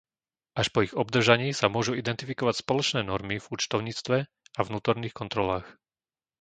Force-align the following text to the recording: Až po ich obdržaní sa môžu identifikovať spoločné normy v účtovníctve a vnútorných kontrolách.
Až 0.59 0.67
po 0.73 0.79
ich 0.85 0.93
obdržaní 1.03 1.49
sa 1.59 1.67
môžu 1.75 1.91
identifikovať 2.01 2.55
spoločné 2.65 3.01
normy 3.11 3.35
v 3.39 3.49
účtovníctve 3.55 4.17
a 4.25 4.59
vnútorných 4.67 5.13
kontrolách. 5.19 5.67